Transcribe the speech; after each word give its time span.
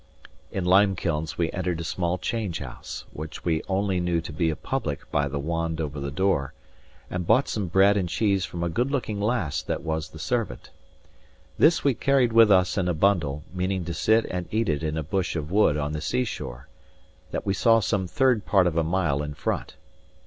In 0.51 0.65
Limekilns 0.65 1.37
we 1.37 1.51
entered 1.51 1.79
a 1.79 1.83
small 1.83 2.17
change 2.17 2.57
house, 2.57 3.05
which 3.13 3.45
we 3.45 3.61
only 3.67 3.99
knew 3.99 4.19
to 4.21 4.33
be 4.33 4.49
a 4.49 4.55
public 4.55 5.01
by 5.11 5.27
the 5.27 5.37
wand 5.37 5.79
over 5.79 5.99
the 5.99 6.09
door, 6.09 6.55
and 7.11 7.27
bought 7.27 7.47
some 7.47 7.67
bread 7.67 7.95
and 7.97 8.09
cheese 8.09 8.43
from 8.43 8.63
a 8.63 8.69
good 8.69 8.89
looking 8.89 9.21
lass 9.21 9.61
that 9.61 9.83
was 9.83 10.09
the 10.09 10.17
servant. 10.17 10.71
This 11.59 11.83
we 11.83 11.93
carried 11.93 12.33
with 12.33 12.51
us 12.51 12.79
in 12.79 12.87
a 12.87 12.95
bundle, 12.95 13.43
meaning 13.53 13.85
to 13.85 13.93
sit 13.93 14.25
and 14.31 14.51
eat 14.51 14.69
it 14.69 14.81
in 14.81 14.97
a 14.97 15.03
bush 15.03 15.35
of 15.35 15.51
wood 15.51 15.77
on 15.77 15.91
the 15.93 16.01
sea 16.01 16.23
shore, 16.25 16.67
that 17.29 17.45
we 17.45 17.53
saw 17.53 17.79
some 17.79 18.07
third 18.07 18.43
part 18.43 18.65
of 18.65 18.77
a 18.77 18.83
mile 18.83 19.21
in 19.21 19.35
front. 19.35 19.75